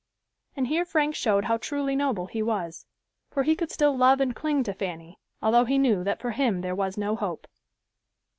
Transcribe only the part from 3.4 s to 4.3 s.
he could still love